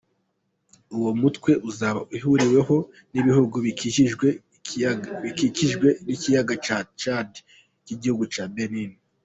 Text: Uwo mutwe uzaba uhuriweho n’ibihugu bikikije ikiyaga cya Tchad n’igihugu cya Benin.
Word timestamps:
Uwo 0.97 1.11
mutwe 1.21 1.51
uzaba 1.69 1.99
uhuriweho 2.15 2.77
n’ibihugu 3.11 3.55
bikikije 3.65 5.95
ikiyaga 6.13 6.53
cya 6.65 6.77
Tchad 6.97 7.31
n’igihugu 7.85 8.25
cya 8.35 8.45
Benin. 8.55 8.91